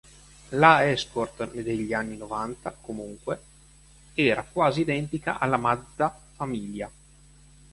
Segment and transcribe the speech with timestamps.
[0.49, 3.39] La Escort degli anni novanta, comunque,
[4.15, 6.89] era quasi identica alla Mazda Familia.